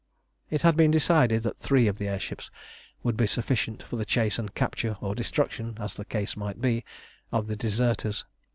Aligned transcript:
It 0.49 0.63
had 0.63 0.75
been 0.75 0.89
decided 0.89 1.43
that 1.43 1.59
three 1.59 1.87
of 1.87 1.99
the 1.99 2.07
air 2.07 2.19
ships 2.19 2.49
would 3.03 3.15
be 3.15 3.27
sufficient 3.27 3.83
for 3.83 3.97
the 3.97 4.03
chase 4.03 4.39
and 4.39 4.51
capture 4.55 4.97
or 4.99 5.13
destruction, 5.13 5.77
as 5.79 5.93
the 5.93 6.05
case 6.05 6.35
might 6.35 6.59
be, 6.59 6.83
of 7.31 7.45
the 7.45 7.55
deserters. 7.55 8.25